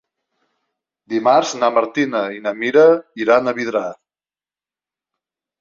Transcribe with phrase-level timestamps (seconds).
[1.13, 2.87] Dimarts na Martina i na Mira
[3.27, 3.85] iran a Vidrà.